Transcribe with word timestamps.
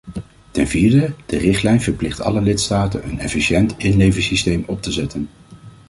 Ten 0.51 0.67
vierde: 0.67 1.13
de 1.25 1.37
richtlijn 1.37 1.81
verplicht 1.81 2.21
alle 2.21 2.41
lidstaten 2.41 3.07
een 3.07 3.19
efficiënt 3.19 3.75
inleversysteem 3.77 4.63
op 4.67 4.81
te 4.81 4.91
zetten. 4.91 5.29